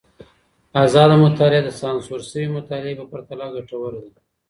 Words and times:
ازاده 0.85 1.15
مطالعه 1.25 1.61
د 1.65 1.69
سانسور 1.81 2.19
سوي 2.31 2.47
مطالعې 2.57 2.93
په 2.99 3.05
پرتله 3.11 3.45
ګټوره 3.55 3.99
ده. 4.03 4.11